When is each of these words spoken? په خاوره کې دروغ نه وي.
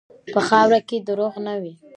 په 0.33 0.39
خاوره 0.47 0.79
کې 0.87 0.97
دروغ 1.07 1.33
نه 1.45 1.53
وي. 1.61 1.73